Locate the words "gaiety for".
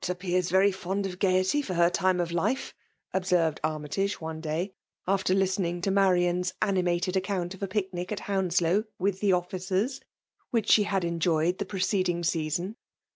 1.19-1.75